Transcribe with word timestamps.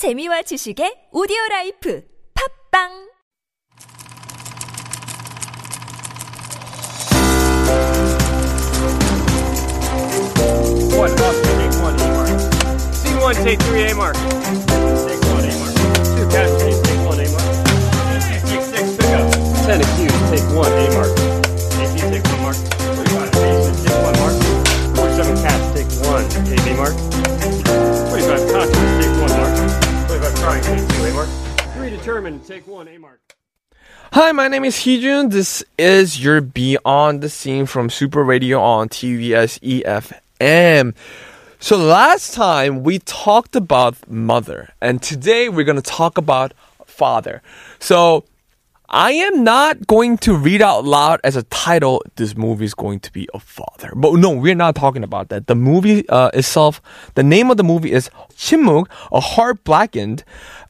재미와 0.00 0.40
지식의 0.40 1.10
오디오 1.12 1.36
라이프 1.50 2.00
팝빵 2.32 2.88
One, 10.96 11.12
up, 11.20 11.36
take 11.44 11.76
one, 11.84 12.00
A 12.00 12.08
mark. 12.16 12.32
Scene 12.96 13.20
one, 13.20 13.36
take 13.44 13.60
three, 13.60 13.90
A 13.90 13.94
mark. 13.94 14.16
Take 14.16 15.20
one, 15.36 15.44
A 15.44 15.52
mark. 15.60 15.76
Two, 16.16 16.24
cash 16.32 16.48
chase, 16.56 16.80
take 16.80 17.04
one, 17.04 17.20
A 17.20 17.28
mark. 17.28 17.44
AC, 18.16 18.40
take 18.48 18.64
six, 18.72 18.96
pick 18.96 19.12
up. 19.12 19.28
Ten, 19.68 19.84
accused, 19.84 20.16
take 20.32 20.48
one, 20.56 20.72
A 20.72 20.88
mark. 20.96 21.12
AC, 21.76 22.00
take 22.08 22.24
one 22.24 22.40
mark. 22.40 22.79
Trying, 30.50 30.62
take 30.64 30.88
two, 30.88 31.04
A 31.04 31.12
mark. 31.12 31.28
Three, 31.74 31.90
determined, 31.90 32.44
take 32.44 32.66
one, 32.66 32.88
A 32.88 32.98
mark. 32.98 33.36
Hi, 34.12 34.32
my 34.32 34.48
name 34.48 34.64
is 34.64 34.78
Heejun. 34.78 35.30
This 35.30 35.62
is 35.78 36.24
your 36.24 36.40
Beyond 36.40 37.20
the 37.20 37.28
Scene 37.28 37.66
from 37.66 37.88
Super 37.88 38.24
Radio 38.24 38.60
on 38.60 38.88
TBS 38.88 39.60
EFM. 40.40 40.96
So 41.60 41.76
last 41.76 42.34
time 42.34 42.82
we 42.82 42.98
talked 42.98 43.54
about 43.54 44.10
mother, 44.10 44.70
and 44.80 45.00
today 45.00 45.48
we're 45.48 45.62
going 45.62 45.80
to 45.80 45.82
talk 45.82 46.18
about 46.18 46.52
father. 46.84 47.42
So 47.78 48.24
I 48.92 49.12
am 49.12 49.44
not 49.44 49.86
going 49.86 50.18
to 50.18 50.36
read 50.36 50.60
out 50.60 50.84
loud 50.84 51.20
as 51.22 51.36
a 51.36 51.44
title. 51.44 52.02
This 52.16 52.36
movie 52.36 52.64
is 52.64 52.74
going 52.74 52.98
to 53.00 53.12
be 53.12 53.28
a 53.32 53.38
father, 53.38 53.92
but 53.94 54.14
no, 54.14 54.30
we're 54.30 54.56
not 54.56 54.74
talking 54.74 55.04
about 55.04 55.28
that. 55.28 55.46
The 55.46 55.54
movie 55.54 56.08
uh, 56.08 56.30
itself, 56.34 56.82
the 57.14 57.22
name 57.22 57.52
of 57.52 57.56
the 57.56 57.62
movie 57.62 57.92
is 57.92 58.10
Chimuk, 58.34 58.88
a 59.12 59.20
heart 59.20 59.62
blackened. 59.62 60.24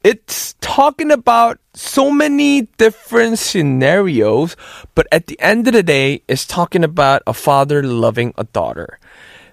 It's 0.04 0.54
talking 0.60 1.10
about 1.10 1.60
so 1.72 2.10
many 2.10 2.68
different 2.76 3.38
scenarios, 3.38 4.54
but 4.94 5.06
at 5.10 5.26
the 5.26 5.40
end 5.40 5.66
of 5.66 5.72
the 5.72 5.82
day, 5.82 6.22
it's 6.28 6.44
talking 6.44 6.84
about 6.84 7.22
a 7.26 7.32
father 7.32 7.82
loving 7.82 8.34
a 8.36 8.44
daughter. 8.44 8.98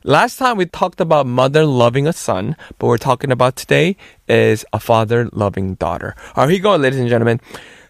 Last 0.04 0.36
time 0.40 0.58
we 0.58 0.66
talked 0.66 1.00
about 1.00 1.26
mother 1.26 1.66
loving 1.66 2.06
a 2.06 2.12
son, 2.12 2.58
but 2.80 2.88
we're 2.88 2.98
talking 2.98 3.32
about 3.32 3.56
today 3.56 3.96
is 4.28 4.66
a 4.74 4.80
father 4.80 5.30
loving 5.32 5.76
daughter. 5.76 6.16
All 6.36 6.44
right, 6.44 6.50
here 6.50 6.58
you 6.58 6.64
go, 6.64 6.76
ladies 6.76 7.00
and 7.00 7.08
gentlemen. 7.08 7.40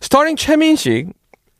Starring 0.01 0.37
최민식, 0.37 1.13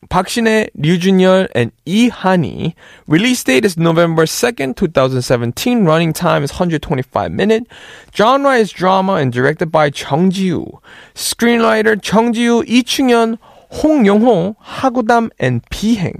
박신혜, 0.08 0.68
류준열, 0.78 1.48
and 1.54 1.72
이한이. 1.84 2.74
Release 3.06 3.42
date 3.44 3.64
is 3.64 3.76
November 3.76 4.24
2nd, 4.24 4.76
2017. 4.76 5.84
Running 5.84 6.12
time 6.12 6.42
is 6.42 6.52
125 6.52 7.32
minutes. 7.32 7.66
Genre 8.14 8.54
is 8.54 8.70
drama 8.70 9.14
and 9.14 9.32
directed 9.32 9.70
by 9.70 9.90
Chang 9.90 10.30
Ji 10.30 10.52
Woo. 10.52 10.80
Screenwriter 11.14 12.00
Chung 12.00 12.32
Ji-woo, 12.32 12.62
이충현, 12.64 13.38
홍용호, 13.72 14.56
하구담, 14.62 15.30
and 15.38 15.62
비행. 15.70 16.14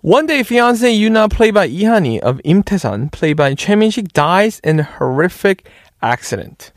One 0.00 0.26
Day 0.26 0.40
Fiancé 0.42 0.98
Yuna, 0.98 1.30
played 1.30 1.54
by 1.54 1.66
Lee 1.66 1.82
Hani, 1.82 2.18
of 2.20 2.40
Im 2.44 2.62
Tae-san, 2.62 3.08
played 3.10 3.36
by 3.36 3.54
Choi 3.54 3.76
Min-sik, 3.76 4.12
dies 4.12 4.58
in 4.64 4.80
horrific 4.80 5.68
accident. 6.02 6.72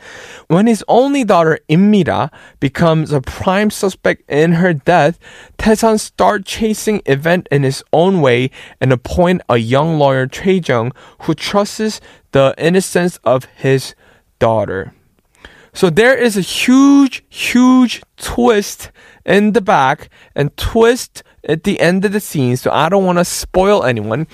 When 0.47 0.67
his 0.67 0.83
only 0.87 1.23
daughter, 1.23 1.59
Im 1.67 1.91
Mi-ra, 1.91 2.29
becomes 2.59 3.11
a 3.11 3.21
prime 3.21 3.69
suspect 3.69 4.29
in 4.29 4.53
her 4.53 4.73
death, 4.73 5.19
Tae-san 5.57 5.97
starts 5.97 6.51
chasing 6.51 7.01
event 7.05 7.47
in 7.51 7.63
his 7.63 7.83
own 7.91 8.21
way 8.21 8.51
and 8.79 8.93
appoint 8.93 9.41
a 9.49 9.57
young 9.57 9.97
lawyer, 9.97 10.27
Choi 10.27 10.61
Jung, 10.65 10.91
who 11.21 11.33
trusts 11.33 11.99
the 12.31 12.53
innocence 12.57 13.17
of 13.23 13.45
his 13.55 13.95
daughter. 14.39 14.93
So 15.73 15.89
there 15.89 16.15
is 16.15 16.37
a 16.37 16.41
huge, 16.41 17.23
huge 17.29 18.01
twist 18.15 18.91
in 19.25 19.51
the 19.51 19.61
back 19.61 20.09
and 20.33 20.55
twist 20.55 21.21
at 21.47 21.63
the 21.63 21.79
end 21.81 22.05
of 22.05 22.13
the 22.13 22.21
scene. 22.21 22.55
So 22.55 22.71
I 22.71 22.87
don't 22.87 23.03
want 23.03 23.17
to 23.17 23.25
spoil 23.25 23.83
anyone. 23.83 24.27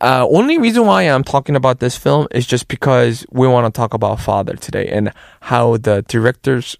Uh, 0.00 0.26
only 0.28 0.58
reason 0.58 0.86
why 0.86 1.02
I'm 1.02 1.24
talking 1.24 1.56
about 1.56 1.80
this 1.80 1.96
film 1.96 2.28
is 2.30 2.46
just 2.46 2.68
because 2.68 3.26
we 3.30 3.48
want 3.48 3.72
to 3.72 3.76
talk 3.76 3.94
about 3.94 4.20
father 4.20 4.54
today 4.54 4.86
and 4.88 5.12
how 5.40 5.76
the 5.76 6.02
directors 6.08 6.76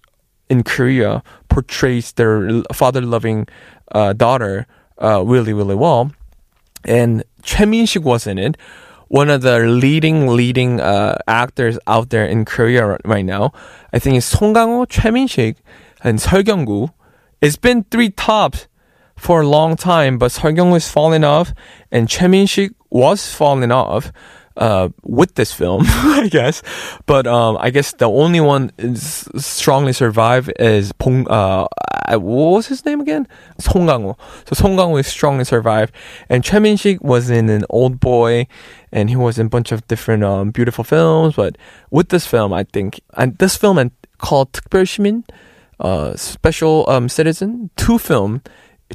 in 0.49 0.63
Korea 0.63 1.21
portrays 1.49 2.13
their 2.13 2.63
father-loving 2.73 3.47
uh, 3.91 4.13
daughter 4.13 4.67
uh, 5.01 5.23
really, 5.25 5.53
really 5.53 5.75
well. 5.75 6.11
And 6.85 7.23
Choi 7.43 7.65
Min-sik 7.65 8.03
was 8.03 8.25
in 8.25 8.37
it 8.37 8.57
one 9.09 9.29
of 9.29 9.41
the 9.41 9.59
leading 9.59 10.27
leading 10.27 10.79
uh, 10.79 11.17
actors 11.27 11.77
out 11.87 12.11
there 12.11 12.25
in 12.25 12.45
Korea 12.45 12.97
right 13.03 13.25
now. 13.25 13.51
I 13.91 13.99
think 13.99 14.15
it's 14.15 14.27
Song 14.27 14.53
Kang-ho, 14.53 14.85
Choi 14.85 15.11
Min-sik, 15.11 15.57
and 16.03 16.19
Seo 16.19 16.45
Kyung-gu. 16.45 16.87
It's 17.41 17.57
been 17.57 17.83
three 17.85 18.11
tops 18.11 18.67
for 19.19 19.41
a 19.41 19.47
long 19.47 19.75
time, 19.75 20.17
but 20.17 20.31
Seogyung 20.31 20.71
was 20.71 20.89
falling 20.89 21.23
off 21.23 21.53
and 21.91 22.07
Choi 22.07 22.27
Min-sik 22.27 22.71
was 22.89 23.31
falling 23.33 23.71
off. 23.71 24.11
Uh, 24.57 24.89
with 25.03 25.35
this 25.35 25.53
film, 25.53 25.83
I 25.87 26.27
guess. 26.29 26.61
But 27.05 27.25
um, 27.25 27.55
I 27.61 27.69
guess 27.69 27.93
the 27.93 28.09
only 28.09 28.41
one 28.41 28.73
strongly 29.37 29.93
survived 29.93 30.51
is 30.59 30.91
Pong. 30.91 31.25
Uh, 31.29 31.65
what 32.09 32.19
was 32.19 32.67
his 32.67 32.83
name 32.83 32.99
again? 32.99 33.25
Song 33.57 33.87
Kang-ho. 33.87 34.17
So 34.47 34.55
Song 34.55 34.75
Kang-ho 34.75 35.01
strongly 35.03 35.45
survived, 35.45 35.93
and 36.27 36.43
Choi 36.43 36.59
Min-sik 36.59 37.01
was 37.01 37.29
in 37.29 37.47
an 37.47 37.63
Oldboy, 37.69 38.47
and 38.91 39.09
he 39.09 39.15
was 39.15 39.39
in 39.39 39.45
a 39.45 39.49
bunch 39.49 39.71
of 39.71 39.87
different 39.87 40.25
um, 40.25 40.51
beautiful 40.51 40.83
films. 40.83 41.35
But 41.37 41.57
with 41.89 42.09
this 42.09 42.27
film, 42.27 42.51
I 42.51 42.65
think, 42.65 42.99
and 43.13 43.37
this 43.37 43.55
film 43.55 43.77
and 43.77 43.91
called 44.17 44.51
특별 44.51 45.23
uh, 45.79 46.15
special 46.17 46.85
um, 46.89 47.07
citizen, 47.07 47.69
two 47.77 47.97
film 47.97 48.41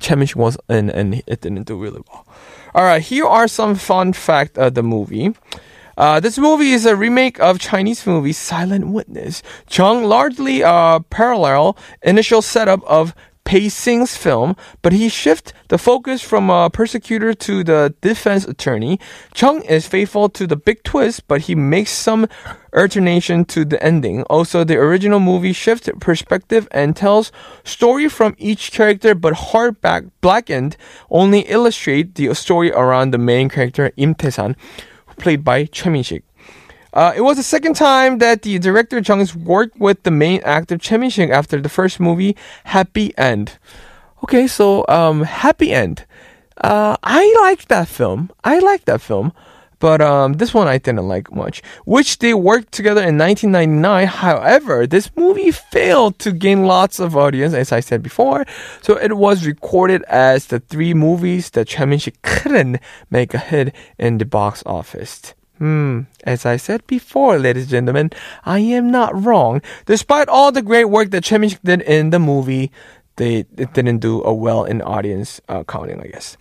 Choi 0.00 0.16
Min-sik 0.16 0.36
was 0.36 0.56
in, 0.68 0.90
and 0.90 1.22
it 1.26 1.40
didn't 1.40 1.64
do 1.64 1.76
really 1.76 2.02
well. 2.10 2.26
All 2.74 2.84
right, 2.84 3.02
here 3.02 3.26
are 3.26 3.46
some 3.46 3.74
fun 3.74 4.12
facts 4.12 4.58
of 4.58 4.74
the 4.74 4.82
movie. 4.82 5.34
Uh, 5.96 6.18
this 6.18 6.38
movie 6.38 6.72
is 6.72 6.86
a 6.86 6.96
remake 6.96 7.38
of 7.38 7.60
Chinese 7.60 8.04
movie 8.06 8.32
Silent 8.32 8.88
Witness. 8.88 9.42
Chung 9.68 10.04
largely 10.04 10.64
uh, 10.64 10.98
parallel 11.10 11.76
initial 12.02 12.42
setup 12.42 12.82
of 12.84 13.14
Pei 13.44 13.68
Sing's 13.68 14.16
film, 14.16 14.56
but 14.80 14.92
he 14.92 15.08
shifts 15.08 15.52
the 15.68 15.78
focus 15.78 16.22
from 16.22 16.48
a 16.48 16.70
persecutor 16.70 17.34
to 17.34 17.62
the 17.62 17.94
defense 18.00 18.44
attorney. 18.46 18.98
Chung 19.34 19.62
is 19.62 19.86
faithful 19.86 20.28
to 20.30 20.46
the 20.46 20.56
big 20.56 20.82
twist, 20.82 21.28
but 21.28 21.42
he 21.42 21.54
makes 21.54 21.90
some 21.90 22.26
alternation 22.74 23.44
to 23.44 23.64
the 23.64 23.80
ending. 23.82 24.22
Also, 24.24 24.64
the 24.64 24.76
original 24.76 25.20
movie 25.20 25.52
shifts 25.52 25.88
perspective 26.00 26.66
and 26.70 26.96
tells 26.96 27.32
story 27.64 28.08
from 28.08 28.34
each 28.38 28.72
character, 28.72 29.14
but 29.14 29.34
hard 29.34 29.64
hardback 29.64 30.10
blackened 30.20 30.76
only 31.10 31.40
illustrate 31.40 32.14
the 32.14 32.34
story 32.34 32.70
around 32.72 33.10
the 33.10 33.18
main 33.18 33.48
character 33.48 33.92
Im 33.96 34.14
Tae-san, 34.14 34.56
played 35.16 35.44
by 35.44 35.64
Choi 35.64 35.90
Min-sik. 35.90 36.24
Uh, 36.94 37.12
it 37.16 37.22
was 37.22 37.36
the 37.36 37.42
second 37.42 37.74
time 37.74 38.18
that 38.18 38.42
the 38.42 38.56
director 38.60 39.00
Jung's 39.00 39.34
worked 39.34 39.78
with 39.80 40.04
the 40.04 40.12
main 40.12 40.40
actor 40.44 40.78
Choi 40.78 40.98
Min-sik 40.98 41.28
after 41.28 41.60
the 41.60 41.68
first 41.68 41.98
movie, 41.98 42.36
Happy 42.62 43.12
End. 43.18 43.58
Okay, 44.22 44.46
so 44.46 44.86
um, 44.88 45.24
Happy 45.24 45.72
End. 45.72 46.06
Uh, 46.56 46.96
I 47.02 47.36
liked 47.42 47.68
that 47.68 47.88
film. 47.88 48.30
I 48.44 48.60
liked 48.60 48.86
that 48.86 49.00
film. 49.00 49.32
But 49.80 50.00
um, 50.00 50.34
this 50.34 50.54
one 50.54 50.68
I 50.68 50.78
didn't 50.78 51.06
like 51.08 51.32
much. 51.32 51.62
Which 51.84 52.18
they 52.18 52.32
worked 52.32 52.72
together 52.72 53.02
in 53.02 53.18
1999. 53.18 54.06
However, 54.06 54.86
this 54.86 55.10
movie 55.16 55.50
failed 55.50 56.18
to 56.20 56.32
gain 56.32 56.64
lots 56.64 57.00
of 57.00 57.16
audience, 57.16 57.54
as 57.54 57.72
I 57.72 57.80
said 57.80 58.02
before. 58.02 58.46
So 58.82 58.96
it 58.96 59.16
was 59.16 59.46
recorded 59.46 60.04
as 60.04 60.46
the 60.46 60.60
three 60.60 60.94
movies 60.94 61.50
that 61.50 61.66
Choi 61.66 61.86
Min-sik 61.86 62.22
couldn't 62.22 62.78
make 63.10 63.34
a 63.34 63.38
hit 63.38 63.74
in 63.98 64.18
the 64.18 64.24
box 64.24 64.62
office. 64.64 65.34
Hmm, 65.58 66.00
as 66.24 66.44
I 66.44 66.56
said 66.56 66.84
before, 66.86 67.38
ladies 67.38 67.64
and 67.64 67.70
gentlemen, 67.70 68.10
I 68.44 68.58
am 68.58 68.90
not 68.90 69.14
wrong. 69.24 69.62
Despite 69.86 70.28
all 70.28 70.50
the 70.50 70.62
great 70.62 70.86
work 70.86 71.10
that 71.10 71.22
Choi 71.22 71.38
Min-sik 71.38 71.62
did 71.62 71.82
in 71.82 72.10
the 72.10 72.18
movie, 72.18 72.72
they 73.16 73.44
didn't 73.44 73.98
do 73.98 74.22
a 74.24 74.34
well 74.34 74.64
in 74.64 74.82
audience 74.82 75.40
uh, 75.48 75.62
counting, 75.62 76.00
I 76.00 76.08
guess. 76.08 76.36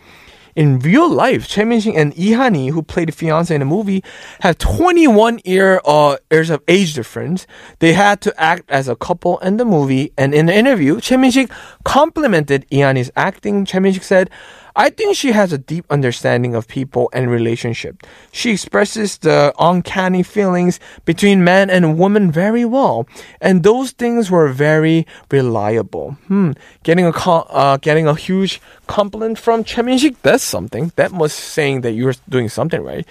In 0.56 0.80
real 0.80 1.10
life, 1.10 1.48
Choi 1.48 1.66
Min-sik 1.66 1.96
and 1.96 2.18
Lee 2.18 2.32
Hani, 2.32 2.72
who 2.72 2.82
played 2.82 3.10
the 3.10 3.12
fiance 3.12 3.54
in 3.54 3.60
the 3.60 3.66
movie, 3.66 4.04
have 4.40 4.58
21 4.58 5.42
year 5.46 5.80
uh, 5.86 6.18
years 6.32 6.50
of 6.50 6.64
age 6.68 6.96
difference. 6.96 7.46
They 7.80 7.94
had 7.94 8.20
to 8.22 8.42
act 8.42 8.70
as 8.70 8.88
a 8.88 8.96
couple 8.96 9.38
in 9.40 9.58
the 9.58 9.66
movie, 9.66 10.12
and 10.18 10.34
in 10.34 10.48
the 10.48 10.56
interview, 10.56 11.00
Choi 11.00 11.18
Min-sik 11.18 11.52
complimented 11.84 12.66
Lee 12.72 12.80
Hani's 12.80 13.12
acting. 13.16 13.66
Choi 13.66 13.80
Min-sik 13.80 14.04
said, 14.04 14.30
I 14.76 14.90
think 14.90 15.16
she 15.16 15.32
has 15.32 15.54
a 15.54 15.58
deep 15.58 15.86
understanding 15.90 16.56
of 16.56 16.68
people 16.68 17.10
and 17.14 17.30
relationship. 17.30 18.04
She 18.32 18.52
expresses 18.52 19.20
the 19.20 19.54
uncanny 19.60 20.24
feelings 20.24 20.80
between 21.06 21.44
man 21.44 21.70
and 21.70 21.98
woman 22.00 22.32
very 22.32 22.66
well, 22.66 23.08
and 23.40 23.62
those 23.62 23.92
things 23.92 24.32
were 24.32 24.50
very 24.50 25.06
reliable. 25.30 26.18
Hmm, 26.28 26.52
getting 26.82 27.06
a 27.06 27.12
uh, 27.12 27.78
getting 27.78 28.08
a 28.08 28.16
huge 28.16 28.60
compliment 28.88 29.38
from 29.38 29.64
Choi 29.64 29.84
Min-sik, 29.84 30.22
that's 30.24 30.44
something. 30.44 30.92
That 30.96 31.12
was 31.12 31.34
saying 31.34 31.82
that 31.82 31.92
you're 31.92 32.16
doing 32.28 32.50
something 32.50 32.82
right. 32.82 33.06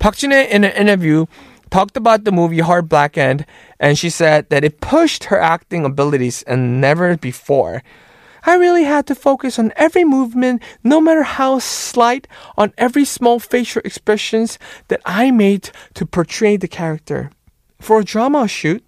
Park 0.00 0.16
Shin-hye 0.16 0.50
in 0.50 0.64
an 0.64 0.72
interview 0.72 1.26
talked 1.70 1.96
about 1.96 2.24
the 2.24 2.32
movie 2.32 2.58
Heart 2.58 2.88
Blackened, 2.88 3.46
and 3.78 3.98
she 3.98 4.10
said 4.10 4.48
that 4.50 4.64
it 4.64 4.80
pushed 4.80 5.24
her 5.24 5.38
acting 5.38 5.84
abilities 5.84 6.42
and 6.42 6.80
never 6.80 7.16
before. 7.16 7.82
I 8.46 8.56
really 8.56 8.84
had 8.84 9.06
to 9.06 9.14
focus 9.14 9.58
on 9.58 9.72
every 9.76 10.04
movement, 10.04 10.62
no 10.82 11.00
matter 11.00 11.22
how 11.22 11.58
slight, 11.58 12.28
on 12.56 12.72
every 12.76 13.04
small 13.04 13.38
facial 13.38 13.82
expressions 13.84 14.58
that 14.88 15.00
I 15.04 15.30
made 15.30 15.70
to 15.94 16.04
portray 16.04 16.56
the 16.56 16.68
character. 16.68 17.30
For 17.80 18.00
a 18.00 18.04
drama 18.04 18.46
shoot, 18.46 18.84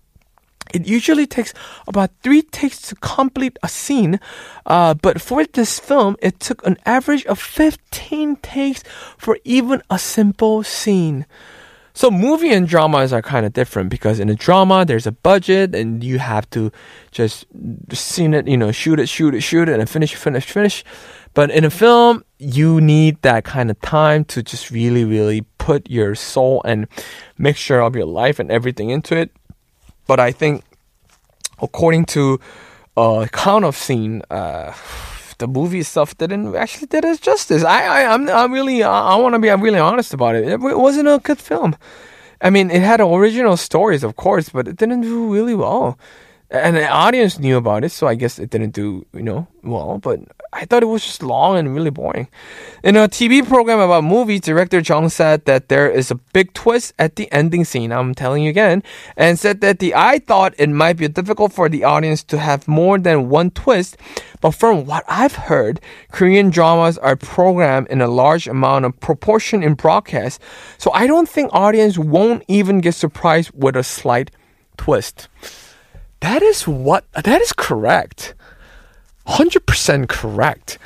it 0.74 0.86
usually 0.86 1.26
takes 1.26 1.54
about 1.86 2.10
three 2.22 2.42
takes 2.42 2.80
to 2.88 2.96
complete 2.96 3.56
a 3.62 3.68
scene, 3.68 4.20
uh, 4.66 4.94
but 4.94 5.20
for 5.20 5.44
this 5.44 5.78
film, 5.78 6.16
it 6.20 6.40
took 6.40 6.66
an 6.66 6.76
average 6.84 7.24
of 7.26 7.38
15 7.38 8.36
takes 8.36 8.82
for 9.16 9.38
even 9.44 9.82
a 9.88 9.98
simple 9.98 10.62
scene. 10.64 11.24
So 11.96 12.10
movie 12.10 12.52
and 12.52 12.68
dramas 12.68 13.14
are 13.14 13.22
kind 13.22 13.46
of 13.46 13.54
different 13.54 13.88
because 13.88 14.20
in 14.20 14.28
a 14.28 14.34
drama 14.34 14.84
there's 14.84 15.06
a 15.06 15.12
budget 15.12 15.74
and 15.74 16.04
you 16.04 16.18
have 16.18 16.48
to 16.50 16.70
just 17.10 17.46
scene 17.90 18.34
it, 18.34 18.46
you 18.46 18.58
know, 18.58 18.70
shoot 18.70 19.00
it, 19.00 19.08
shoot 19.08 19.34
it, 19.34 19.40
shoot 19.40 19.66
it, 19.66 19.80
and 19.80 19.88
finish, 19.88 20.14
finish, 20.14 20.44
finish. 20.44 20.84
But 21.32 21.50
in 21.50 21.64
a 21.64 21.70
film, 21.70 22.22
you 22.38 22.82
need 22.82 23.22
that 23.22 23.44
kind 23.44 23.70
of 23.70 23.80
time 23.80 24.26
to 24.26 24.42
just 24.42 24.70
really, 24.70 25.06
really 25.06 25.46
put 25.56 25.88
your 25.88 26.14
soul 26.14 26.60
and 26.66 26.86
mixture 27.38 27.80
of 27.80 27.96
your 27.96 28.04
life 28.04 28.38
and 28.38 28.50
everything 28.50 28.90
into 28.90 29.16
it. 29.16 29.30
But 30.06 30.20
I 30.20 30.32
think, 30.32 30.64
according 31.62 32.04
to 32.12 32.38
uh, 32.98 33.26
count 33.32 33.64
of 33.64 33.74
scene, 33.74 34.20
uh, 34.28 34.74
the 35.38 35.46
movie 35.46 35.82
stuff 35.82 36.16
didn't 36.16 36.54
actually 36.56 36.86
did 36.86 37.04
it 37.04 37.20
justice. 37.20 37.64
I, 37.64 37.84
I 37.84 38.14
I'm 38.14 38.28
I'm 38.28 38.52
really 38.52 38.82
I, 38.82 39.12
I 39.12 39.16
want 39.16 39.34
to 39.34 39.38
be 39.38 39.50
I'm 39.50 39.60
really 39.60 39.78
honest 39.78 40.14
about 40.14 40.34
it. 40.34 40.48
It 40.48 40.60
wasn't 40.60 41.08
a 41.08 41.18
good 41.22 41.38
film. 41.38 41.76
I 42.40 42.50
mean, 42.50 42.70
it 42.70 42.82
had 42.82 43.00
original 43.00 43.56
stories, 43.56 44.04
of 44.04 44.16
course, 44.16 44.50
but 44.50 44.68
it 44.68 44.76
didn't 44.76 45.00
do 45.02 45.32
really 45.32 45.54
well 45.54 45.98
and 46.50 46.76
the 46.76 46.88
audience 46.88 47.38
knew 47.38 47.56
about 47.56 47.82
it, 47.82 47.90
so 47.90 48.06
I 48.06 48.14
guess 48.14 48.38
it 48.38 48.50
didn't 48.50 48.70
do, 48.70 49.04
you 49.12 49.22
know, 49.22 49.48
well. 49.64 49.98
But 49.98 50.20
I 50.52 50.64
thought 50.64 50.84
it 50.84 50.86
was 50.86 51.04
just 51.04 51.22
long 51.22 51.56
and 51.56 51.74
really 51.74 51.90
boring. 51.90 52.28
In 52.84 52.94
a 52.94 53.08
TV 53.08 53.46
program 53.46 53.80
about 53.80 54.04
movies, 54.04 54.42
director 54.42 54.78
Jung 54.78 55.08
said 55.08 55.44
that 55.46 55.68
there 55.68 55.90
is 55.90 56.12
a 56.12 56.14
big 56.14 56.54
twist 56.54 56.94
at 57.00 57.16
the 57.16 57.30
ending 57.32 57.64
scene. 57.64 57.90
I'm 57.90 58.14
telling 58.14 58.44
you 58.44 58.50
again, 58.50 58.84
and 59.16 59.38
said 59.38 59.60
that 59.62 59.80
the 59.80 59.94
I 59.96 60.20
thought 60.20 60.54
it 60.56 60.68
might 60.68 60.98
be 60.98 61.08
difficult 61.08 61.52
for 61.52 61.68
the 61.68 61.82
audience 61.82 62.22
to 62.24 62.38
have 62.38 62.68
more 62.68 62.96
than 62.96 63.28
one 63.28 63.50
twist, 63.50 63.96
but 64.40 64.52
from 64.52 64.86
what 64.86 65.04
I've 65.08 65.34
heard, 65.34 65.80
Korean 66.12 66.50
dramas 66.50 66.96
are 66.98 67.16
programmed 67.16 67.88
in 67.88 68.00
a 68.00 68.08
large 68.08 68.46
amount 68.46 68.84
of 68.84 68.98
proportion 69.00 69.64
in 69.64 69.74
broadcast, 69.74 70.40
so 70.78 70.92
I 70.92 71.08
don't 71.08 71.28
think 71.28 71.50
audience 71.52 71.98
won't 71.98 72.44
even 72.46 72.80
get 72.80 72.94
surprised 72.94 73.50
with 73.52 73.74
a 73.74 73.82
slight 73.82 74.30
twist. 74.76 75.28
That 76.20 76.42
is 76.42 76.66
what 76.66 77.04
that 77.12 77.40
is 77.40 77.52
correct. 77.52 78.34
100% 79.26 80.08
correct. 80.08 80.78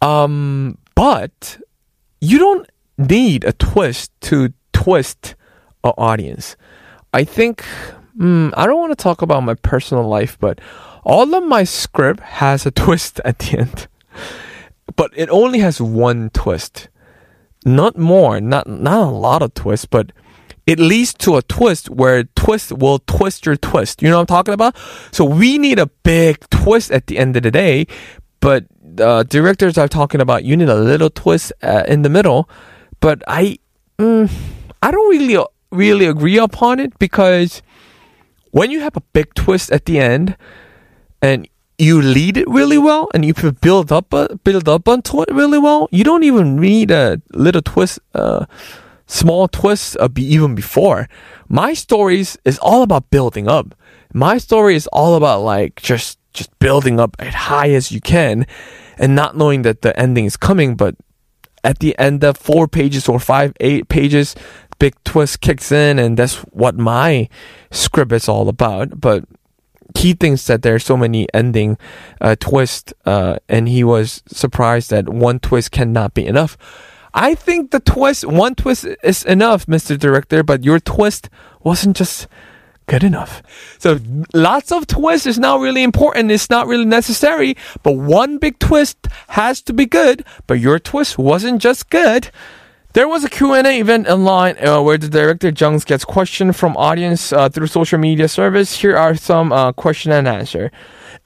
Um 0.00 0.78
but 0.94 1.58
you 2.20 2.38
don't 2.38 2.68
need 2.98 3.44
a 3.44 3.52
twist 3.52 4.10
to 4.22 4.52
twist 4.72 5.34
an 5.84 5.92
audience. 5.98 6.56
I 7.12 7.24
think 7.24 7.64
mm, 8.18 8.52
I 8.56 8.66
don't 8.66 8.80
want 8.80 8.96
to 8.96 9.02
talk 9.02 9.22
about 9.22 9.42
my 9.42 9.54
personal 9.54 10.04
life, 10.06 10.36
but 10.40 10.60
all 11.04 11.34
of 11.34 11.44
my 11.44 11.64
script 11.64 12.20
has 12.20 12.66
a 12.66 12.70
twist 12.82 13.20
at 13.24 13.38
the 13.38 13.58
end. 13.58 13.88
But 14.96 15.12
it 15.14 15.28
only 15.30 15.58
has 15.60 15.80
one 15.80 16.30
twist. 16.30 16.88
Not 17.64 17.98
more, 17.98 18.40
not 18.40 18.68
not 18.68 19.08
a 19.08 19.10
lot 19.10 19.42
of 19.42 19.52
twists, 19.54 19.86
but 19.86 20.12
it 20.66 20.80
leads 20.80 21.14
to 21.14 21.36
a 21.36 21.42
twist 21.42 21.88
where 21.88 22.24
twist 22.34 22.72
will 22.72 22.98
twist 23.06 23.46
your 23.46 23.56
twist. 23.56 24.02
You 24.02 24.10
know 24.10 24.16
what 24.16 24.22
I'm 24.22 24.26
talking 24.26 24.54
about? 24.54 24.76
So 25.12 25.24
we 25.24 25.58
need 25.58 25.78
a 25.78 25.86
big 25.86 26.40
twist 26.50 26.90
at 26.90 27.06
the 27.06 27.18
end 27.18 27.36
of 27.36 27.44
the 27.44 27.50
day, 27.50 27.86
but 28.40 28.64
uh, 29.00 29.22
directors 29.22 29.78
are 29.78 29.88
talking 29.88 30.20
about 30.20 30.44
you 30.44 30.56
need 30.56 30.68
a 30.68 30.74
little 30.74 31.10
twist 31.10 31.52
uh, 31.62 31.84
in 31.86 32.02
the 32.02 32.08
middle. 32.08 32.48
But 33.00 33.22
I, 33.28 33.58
mm, 33.98 34.30
I 34.82 34.90
don't 34.90 35.10
really 35.10 35.44
really 35.70 36.06
agree 36.06 36.38
upon 36.38 36.80
it 36.80 36.98
because 36.98 37.62
when 38.50 38.70
you 38.70 38.80
have 38.80 38.96
a 38.96 39.02
big 39.12 39.34
twist 39.34 39.70
at 39.70 39.84
the 39.84 39.98
end 39.98 40.36
and 41.20 41.48
you 41.78 42.00
lead 42.00 42.36
it 42.36 42.48
really 42.48 42.78
well 42.78 43.08
and 43.12 43.24
you 43.24 43.34
build 43.60 43.92
up 43.92 44.14
build 44.44 44.68
up 44.68 44.88
onto 44.88 45.22
it 45.22 45.28
really 45.30 45.58
well, 45.58 45.88
you 45.92 46.02
don't 46.02 46.22
even 46.24 46.56
need 46.56 46.90
a 46.90 47.20
little 47.32 47.62
twist. 47.62 48.00
Uh, 48.14 48.46
small 49.06 49.48
twists 49.48 49.96
even 50.16 50.54
before. 50.54 51.08
My 51.48 51.74
stories 51.74 52.36
is 52.44 52.58
all 52.58 52.82
about 52.82 53.10
building 53.10 53.48
up. 53.48 53.74
My 54.12 54.38
story 54.38 54.76
is 54.76 54.86
all 54.88 55.14
about 55.14 55.42
like 55.42 55.80
just 55.80 56.18
just 56.32 56.56
building 56.58 57.00
up 57.00 57.16
as 57.18 57.34
high 57.34 57.70
as 57.70 57.90
you 57.90 58.00
can 58.00 58.46
and 58.98 59.14
not 59.14 59.36
knowing 59.36 59.62
that 59.62 59.82
the 59.82 59.98
ending 59.98 60.26
is 60.26 60.36
coming, 60.36 60.76
but 60.76 60.94
at 61.64 61.78
the 61.78 61.98
end 61.98 62.22
of 62.22 62.36
four 62.36 62.68
pages 62.68 63.08
or 63.08 63.18
five, 63.18 63.52
eight 63.60 63.88
pages, 63.88 64.36
big 64.78 64.94
twist 65.04 65.40
kicks 65.40 65.72
in 65.72 65.98
and 65.98 66.16
that's 66.16 66.36
what 66.52 66.76
my 66.76 67.28
script 67.70 68.12
is 68.12 68.28
all 68.28 68.48
about. 68.48 69.00
But 69.00 69.24
he 69.96 70.12
thinks 70.12 70.46
that 70.46 70.62
there 70.62 70.74
are 70.74 70.80
so 70.80 70.96
many 70.96 71.26
ending 71.32 71.78
uh, 72.20 72.36
twists, 72.38 72.92
uh, 73.04 73.38
and 73.48 73.68
he 73.68 73.82
was 73.84 74.22
surprised 74.26 74.90
that 74.90 75.08
one 75.08 75.38
twist 75.38 75.70
cannot 75.70 76.12
be 76.14 76.26
enough. 76.26 76.58
I 77.16 77.34
think 77.34 77.70
the 77.70 77.80
twist, 77.80 78.26
one 78.26 78.54
twist 78.54 78.86
is 79.02 79.24
enough, 79.24 79.64
Mr. 79.64 79.98
Director, 79.98 80.42
but 80.42 80.64
your 80.64 80.78
twist 80.78 81.30
wasn't 81.64 81.96
just 81.96 82.28
good 82.84 83.02
enough. 83.02 83.42
So 83.78 83.98
lots 84.34 84.70
of 84.70 84.86
twists 84.86 85.26
is 85.26 85.38
not 85.38 85.60
really 85.60 85.82
important. 85.82 86.30
It's 86.30 86.50
not 86.50 86.66
really 86.66 86.84
necessary, 86.84 87.56
but 87.82 87.92
one 87.92 88.36
big 88.36 88.58
twist 88.58 89.08
has 89.28 89.62
to 89.62 89.72
be 89.72 89.86
good, 89.86 90.26
but 90.46 90.60
your 90.60 90.78
twist 90.78 91.16
wasn't 91.16 91.62
just 91.62 91.88
good. 91.88 92.30
There 92.92 93.08
was 93.08 93.24
a 93.24 93.30
Q&A 93.30 93.80
event 93.80 94.08
online 94.08 94.56
uh, 94.62 94.82
where 94.82 94.98
the 94.98 95.08
director 95.08 95.48
Jung 95.48 95.78
gets 95.78 96.04
questions 96.04 96.54
from 96.54 96.76
audience 96.76 97.32
uh, 97.32 97.48
through 97.48 97.68
social 97.68 97.98
media 97.98 98.28
service. 98.28 98.76
Here 98.76 98.96
are 98.96 99.14
some 99.14 99.52
uh, 99.52 99.72
question 99.72 100.12
and 100.12 100.28
answer. 100.28 100.70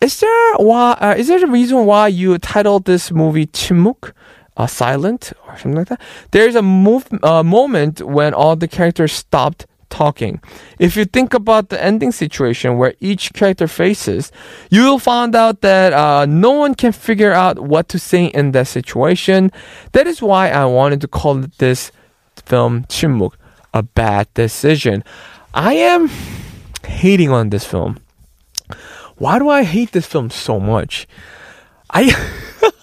Is 0.01 0.21
there 0.21 0.55
why? 0.55 0.93
Uh, 1.01 1.15
is 1.19 1.29
there 1.29 1.45
a 1.45 1.51
reason 1.51 1.85
why 1.85 2.09
you 2.09 2.39
titled 2.39 2.87
this 2.87 3.11
movie 3.11 3.47
침묵? 3.47 4.13
Uh, 4.57 4.67
silent 4.67 5.33
or 5.47 5.57
something 5.57 5.77
like 5.77 5.89
that. 5.89 6.01
There's 6.31 6.55
a 6.55 6.63
move, 6.63 7.07
uh, 7.23 7.43
moment 7.43 8.03
when 8.03 8.35
all 8.35 8.57
the 8.57 8.69
characters 8.69 9.13
stopped 9.13 9.67
talking. 9.91 10.41
If 10.79 10.97
you 10.97 11.05
think 11.05 11.35
about 11.35 11.69
the 11.69 11.83
ending 11.83 12.13
situation 12.13 12.79
where 12.79 12.95
each 13.01 13.33
character 13.33 13.67
faces, 13.67 14.33
you 14.71 14.85
will 14.85 14.99
find 14.99 15.35
out 15.35 15.61
that 15.61 15.93
uh, 15.93 16.27
no 16.27 16.53
one 16.53 16.75
can 16.75 16.93
figure 16.93 17.33
out 17.33 17.59
what 17.59 17.89
to 17.91 17.99
say 17.99 18.27
in 18.27 18.53
that 18.53 18.69
situation. 18.69 19.51
That 19.93 20.07
is 20.07 20.23
why 20.23 20.51
I 20.51 20.65
wanted 20.65 21.01
to 21.03 21.09
call 21.09 21.35
this 21.59 21.93
film 22.37 22.85
침묵, 22.85 23.35
a 23.75 23.83
bad 23.83 24.33
decision. 24.35 25.05
I 25.53 25.75
am 25.75 26.09
hating 26.87 27.31
on 27.31 27.51
this 27.51 27.65
film. 27.65 27.99
Why 29.17 29.39
do 29.39 29.49
I 29.51 29.65
hate 29.65 29.93
this 29.93 30.07
film 30.07 30.31
so 30.31 30.59
much? 30.59 31.07
I 31.91 32.05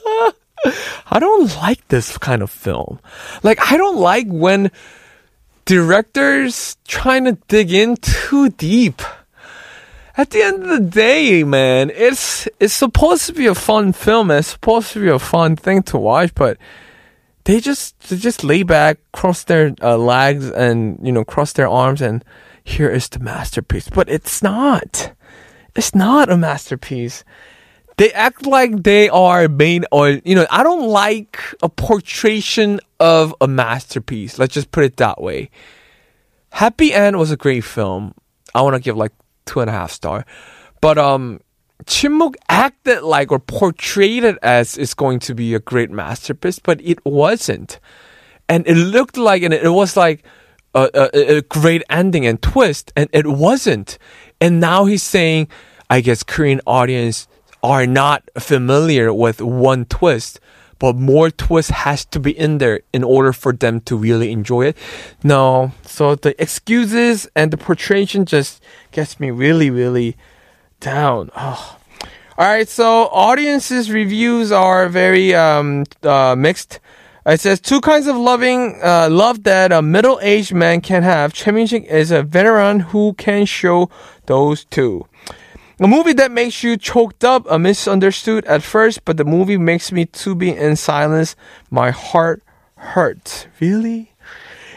I 1.12 1.20
don't 1.20 1.56
like 1.58 1.88
this 1.88 2.18
kind 2.18 2.42
of 2.42 2.50
film. 2.50 3.00
Like, 3.44 3.72
I 3.72 3.78
don't 3.78 3.98
like 3.98 4.28
when 4.28 4.72
directors 5.66 6.78
trying 6.88 7.26
to 7.26 7.34
dig 7.48 7.72
in 7.72 7.98
too 7.98 8.50
deep. 8.50 9.02
At 10.16 10.32
the 10.32 10.42
end 10.42 10.64
of 10.64 10.70
the 10.70 10.80
day, 10.80 11.44
man, 11.44 11.92
it's 11.94 12.48
it's 12.60 12.74
supposed 12.74 13.28
to 13.28 13.34
be 13.34 13.46
a 13.46 13.54
fun 13.54 13.94
film. 13.94 14.32
It's 14.32 14.48
supposed 14.48 14.94
to 14.94 15.00
be 15.00 15.10
a 15.10 15.20
fun 15.20 15.56
thing 15.56 15.84
to 15.84 15.98
watch, 15.98 16.34
but 16.34 16.58
they 17.44 17.60
just 17.60 18.00
they 18.10 18.18
just 18.18 18.44
lay 18.44 18.64
back, 18.64 18.98
cross 19.12 19.44
their 19.44 19.76
uh, 19.80 19.96
legs, 19.96 20.50
and 20.50 20.98
you 21.04 21.12
know 21.12 21.24
cross 21.24 21.54
their 21.54 21.70
arms, 21.70 22.02
and 22.02 22.26
here 22.64 22.90
is 22.90 23.08
the 23.10 23.20
masterpiece. 23.20 23.90
But 23.90 24.10
it's 24.10 24.42
not. 24.42 25.14
It's 25.76 25.94
not 25.94 26.32
a 26.32 26.38
masterpiece 26.38 27.24
they 27.98 28.12
act 28.14 28.46
like 28.46 28.84
they 28.84 29.10
are 29.10 29.48
main 29.48 29.84
or 29.92 30.10
you 30.10 30.36
know 30.36 30.46
i 30.52 30.64
don't 30.64 30.88
like 30.88 31.40
a 31.62 31.70
portrayal 31.70 32.80
of 33.00 33.36
a 33.42 33.48
masterpiece. 33.48 34.40
Let's 34.40 34.54
just 34.54 34.72
put 34.72 34.84
it 34.84 34.98
that 34.98 35.22
way. 35.22 35.50
Happy 36.52 36.94
end 36.94 37.18
was 37.18 37.32
a 37.32 37.38
great 37.38 37.64
film. 37.64 38.14
I 38.56 38.62
want 38.62 38.76
to 38.76 38.82
give 38.82 38.98
like 38.98 39.14
two 39.46 39.60
and 39.60 39.70
a 39.70 39.74
half 39.74 39.92
star. 39.92 40.26
But 40.82 40.98
um 40.98 41.42
침묵 41.86 42.36
acted 42.50 43.04
like 43.04 43.32
or 43.32 43.40
portrayed 43.40 44.24
it 44.24 44.38
as 44.42 44.78
it's 44.78 44.96
going 44.96 45.20
to 45.20 45.36
be 45.36 45.54
a 45.54 45.60
great 45.60 45.92
masterpiece 45.92 46.60
but 46.60 46.82
it 46.82 47.04
wasn't. 47.06 47.80
And 48.50 48.66
it 48.68 48.76
looked 48.76 49.18
like 49.18 49.44
and 49.44 49.54
it 49.54 49.70
was 49.70 49.96
like 49.96 50.24
a, 50.74 50.90
a, 50.94 51.38
a 51.38 51.42
great 51.44 51.84
ending 51.90 52.26
and 52.26 52.42
twist 52.42 52.92
and 52.96 53.10
it 53.14 53.28
wasn't. 53.28 53.98
And 54.42 54.60
now 54.60 54.86
he's 54.86 55.04
saying 55.04 55.48
i 55.90 56.02
guess 56.02 56.22
korean 56.24 56.60
audience 56.68 57.28
are 57.64 57.88
not 57.88 58.24
familiar 58.38 59.14
with 59.14 59.42
one 59.42 59.86
twist, 59.86 60.40
but 60.80 60.96
more 60.96 61.32
twist 61.32 61.72
has 61.72 62.06
to 62.06 62.20
be 62.20 62.38
in 62.38 62.60
there 62.60 62.82
in 62.94 63.04
order 63.04 63.34
for 63.34 63.52
them 63.52 63.82
to 63.82 63.98
really 63.98 64.32
enjoy 64.32 64.66
it. 64.66 64.78
No, 65.24 65.72
so 65.84 66.16
the 66.16 66.40
excuses 66.42 67.28
and 67.36 67.52
the 67.52 67.58
portrayal 67.58 68.26
just 68.26 68.64
gets 68.92 69.20
me 69.20 69.32
really, 69.32 69.70
really 69.70 70.16
down. 70.80 71.32
Oh. 71.36 71.78
All 72.38 72.46
right, 72.46 72.70
so 72.70 73.08
audiences' 73.08 73.92
reviews 73.92 74.52
are 74.52 74.88
very 74.90 75.34
um, 75.34 75.86
uh, 76.04 76.36
mixed. 76.38 76.80
It 77.26 77.40
says 77.40 77.60
two 77.60 77.82
kinds 77.82 78.06
of 78.06 78.16
loving 78.16 78.80
uh, 78.82 79.10
love 79.10 79.44
that 79.44 79.72
a 79.72 79.82
middle-aged 79.82 80.54
man 80.54 80.82
can 80.82 81.02
have. 81.02 81.34
Choi 81.34 81.52
Min-sik 81.52 81.86
is 81.86 82.12
a 82.12 82.22
veteran 82.22 82.80
who 82.80 83.14
can 83.14 83.48
show 83.48 83.90
those 84.28 84.66
two. 84.66 85.08
A 85.80 85.88
movie 85.88 86.14
that 86.14 86.32
makes 86.32 86.64
you 86.64 86.76
choked 86.76 87.24
up, 87.24 87.46
a 87.48 87.60
misunderstood 87.60 88.46
at 88.46 88.64
first, 88.64 89.06
but 89.06 89.18
the 89.18 89.24
movie 89.24 89.58
makes 89.58 89.92
me 89.92 90.06
to 90.06 90.34
be 90.34 90.50
in 90.50 90.76
silence. 90.76 91.36
My 91.70 91.92
heart 91.92 92.42
hurts. 92.78 93.46
Really? 93.60 94.12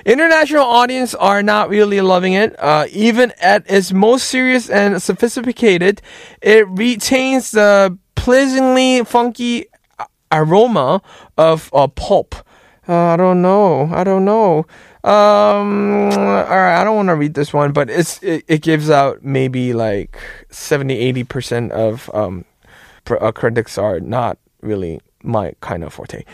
International 0.04 0.64
audience 0.64 1.14
are 1.14 1.42
not 1.42 1.71
really 1.71 2.02
loving 2.02 2.35
it. 2.35 2.54
Uh, 2.59 2.87
even 2.90 3.33
at 3.40 3.64
its 3.71 3.92
most 3.92 4.28
serious 4.28 4.69
and 4.69 5.00
sophisticated, 5.00 6.02
it 6.42 6.69
retains 6.69 7.52
the 7.52 7.97
pleasantly 8.14 9.02
funky 9.04 9.66
aroma 10.30 11.00
of 11.38 11.71
uh, 11.73 11.87
pulp. 11.88 12.35
Uh, 12.88 12.94
I 12.94 13.16
don't 13.16 13.42
know. 13.42 13.90
I 13.92 14.04
don't 14.04 14.25
know. 14.25 14.66
Um, 15.02 16.10
all 16.10 16.44
right, 16.44 16.80
I 16.80 16.84
don't 16.84 16.96
want 16.96 17.08
to 17.08 17.14
read 17.14 17.34
this 17.34 17.52
one, 17.52 17.72
but 17.72 17.88
it's 17.88 18.22
it, 18.22 18.44
it 18.49 18.62
gives 18.62 18.90
out 18.90 19.25
maybe 19.25 19.72
like 19.72 20.18
70, 20.50 20.94
80 20.94 21.25
percent 21.25 21.72
of 21.72 22.10
um, 22.12 22.44
uh, 23.08 23.32
critics 23.32 23.78
are 23.78 24.00
not 24.00 24.38
really 24.60 25.00
my 25.22 25.54
kind 25.60 25.84
of 25.84 25.92
forte. 25.92 26.25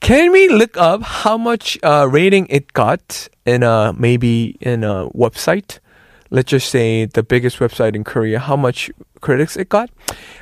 Can 0.00 0.30
we 0.30 0.48
look 0.48 0.76
up 0.76 1.02
how 1.02 1.36
much 1.36 1.78
uh, 1.82 2.06
rating 2.08 2.46
it 2.48 2.72
got 2.72 3.28
in 3.44 3.62
a 3.62 3.92
maybe 3.96 4.56
in 4.60 4.84
a 4.84 5.08
website? 5.10 5.80
Let's 6.30 6.50
just 6.50 6.68
say 6.68 7.06
the 7.06 7.22
biggest 7.22 7.58
website 7.58 7.96
in 7.96 8.04
Korea. 8.04 8.38
How 8.38 8.56
much 8.56 8.90
critics 9.20 9.56
it 9.56 9.68
got? 9.68 9.90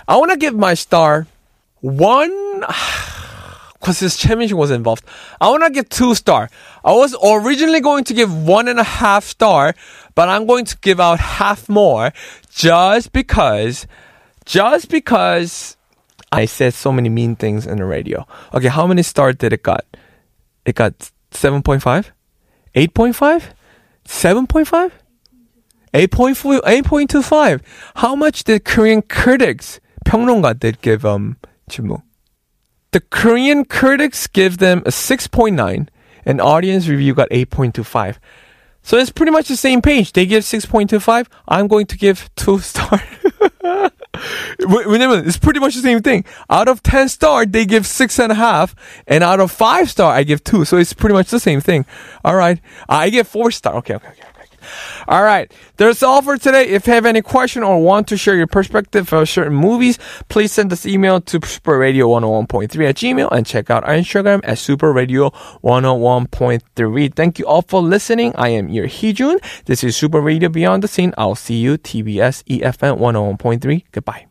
I 0.08 0.16
want 0.16 0.32
to 0.32 0.36
give 0.36 0.54
my 0.54 0.74
star 0.74 1.26
one. 1.80 2.64
Because 3.84 4.00
this 4.00 4.16
championship 4.16 4.56
was 4.56 4.70
involved. 4.70 5.04
I 5.42 5.50
want 5.50 5.62
to 5.64 5.68
get 5.68 5.90
two 5.90 6.14
star. 6.14 6.48
I 6.82 6.92
was 6.92 7.14
originally 7.22 7.80
going 7.80 8.04
to 8.04 8.14
give 8.14 8.32
one 8.32 8.66
and 8.66 8.80
a 8.80 8.82
half 8.82 9.24
star, 9.24 9.74
but 10.14 10.30
I'm 10.30 10.46
going 10.46 10.64
to 10.64 10.78
give 10.78 11.00
out 11.00 11.20
half 11.20 11.68
more 11.68 12.10
just 12.48 13.12
because, 13.12 13.86
just 14.46 14.88
because 14.88 15.76
I 16.32 16.46
said 16.46 16.72
so 16.72 16.92
many 16.92 17.10
mean 17.10 17.36
things 17.36 17.66
in 17.66 17.76
the 17.76 17.84
radio. 17.84 18.26
Okay, 18.54 18.68
how 18.68 18.86
many 18.86 19.02
stars 19.02 19.36
did 19.36 19.52
it 19.52 19.62
got? 19.62 19.84
It 20.64 20.76
got 20.76 21.10
7.5? 21.32 21.84
8.5? 22.74 23.52
7.5? 24.08 24.92
8.4, 25.92 26.60
8.25. 26.62 27.60
How 27.96 28.16
much 28.16 28.44
did 28.44 28.64
Korean 28.64 29.02
critics, 29.02 29.78
평론가, 30.06 30.58
did 30.58 30.80
give 30.80 31.04
um, 31.04 31.36
Chimuk? 31.68 32.03
The 32.93 33.01
Korean 33.01 33.65
critics 33.65 34.27
give 34.27 34.57
them 34.57 34.79
a 34.85 34.89
6.9 34.89 35.87
and 36.25 36.41
audience 36.41 36.87
review 36.87 37.13
got 37.13 37.29
8.25. 37.29 38.17
So 38.81 38.97
it's 38.97 39.11
pretty 39.11 39.31
much 39.31 39.47
the 39.47 39.55
same 39.55 39.81
page. 39.81 40.13
They 40.13 40.25
give 40.25 40.43
6.25. 40.43 41.27
I'm 41.47 41.67
going 41.67 41.85
to 41.87 41.97
give 41.97 42.29
2 42.35 42.59
star. 42.59 43.01
왜냐면 44.59 45.27
it's 45.27 45.37
pretty 45.37 45.59
much 45.59 45.75
the 45.75 45.81
same 45.81 46.01
thing. 46.01 46.25
Out 46.49 46.67
of 46.67 46.81
10 46.81 47.09
star, 47.09 47.45
they 47.45 47.65
give 47.65 47.83
6.5. 47.83 48.73
And 49.05 49.23
out 49.23 49.39
of 49.39 49.51
5 49.51 49.89
star, 49.89 50.11
I 50.11 50.23
give 50.23 50.43
2. 50.43 50.65
So 50.65 50.77
it's 50.77 50.93
pretty 50.93 51.13
much 51.13 51.29
the 51.29 51.39
same 51.39 51.61
thing. 51.61 51.85
Alright. 52.25 52.61
I 52.87 53.09
give 53.09 53.27
4 53.27 53.51
star. 53.51 53.75
Okay, 53.75 53.95
okay, 53.95 54.07
okay. 54.07 54.32
All 55.08 55.22
right. 55.22 55.50
That's 55.76 56.02
all 56.02 56.22
for 56.22 56.38
today. 56.38 56.68
If 56.68 56.86
you 56.86 56.92
have 56.92 57.06
any 57.06 57.22
question 57.22 57.62
or 57.62 57.82
want 57.82 58.08
to 58.08 58.16
share 58.16 58.36
your 58.36 58.46
perspective 58.46 59.12
of 59.12 59.28
certain 59.28 59.54
movies, 59.54 59.98
please 60.28 60.52
send 60.52 60.72
us 60.72 60.86
email 60.86 61.20
to 61.22 61.40
superradio101.3 61.40 62.88
at 62.88 62.96
gmail 62.96 63.28
and 63.32 63.46
check 63.46 63.70
out 63.70 63.84
our 63.84 63.94
Instagram 63.94 64.40
at 64.44 64.58
superradio101.3. 64.58 67.14
Thank 67.14 67.38
you 67.38 67.46
all 67.46 67.62
for 67.62 67.80
listening. 67.82 68.34
I 68.36 68.48
am 68.50 68.68
your 68.68 68.86
Heejun. 68.86 69.38
This 69.64 69.82
is 69.84 69.96
Super 69.96 70.20
Radio 70.20 70.48
Beyond 70.48 70.82
the 70.82 70.88
Scene. 70.88 71.14
I'll 71.18 71.34
see 71.34 71.56
you 71.56 71.78
TBS 71.78 72.44
EFM 72.44 72.98
101.3. 72.98 73.84
Goodbye. 73.92 74.26